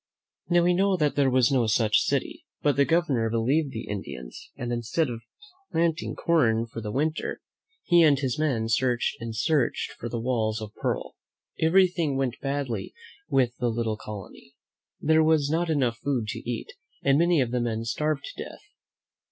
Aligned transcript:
Now, 0.49 0.63
we 0.63 0.73
know 0.73 0.97
that 0.97 1.15
there 1.15 1.29
was 1.29 1.51
no 1.51 1.67
such 1.67 1.99
city; 2.01 2.43
but 2.63 2.75
the 2.75 2.85
Governor 2.85 3.29
believed 3.29 3.71
the 3.71 3.85
Indians, 3.87 4.49
and 4.57 4.73
instead 4.73 5.11
of 5.11 5.21
planting 5.71 6.15
corn 6.15 6.65
for 6.65 6.81
the 6.81 6.91
winter, 6.91 7.39
he 7.83 8.01
and 8.01 8.17
his 8.17 8.39
men 8.39 8.67
searched 8.67 9.17
and 9.21 9.35
searched 9.35 9.91
for 9.91 10.09
the 10.09 10.19
walls 10.19 10.59
of 10.59 10.73
pearl. 10.73 11.17
Everything 11.59 12.17
went 12.17 12.39
badly 12.41 12.95
with 13.29 13.55
the 13.57 13.69
little 13.69 13.95
colony. 13.95 14.55
There 14.99 15.23
was 15.23 15.51
not 15.51 15.69
enough 15.69 15.97
food 15.99 16.25
to 16.29 16.39
eat, 16.49 16.73
and 17.03 17.19
many 17.19 17.39
of 17.39 17.51
the 17.51 17.61
men 17.61 17.83
starved 17.85 18.23
to 18.25 18.43
death. 18.43 18.63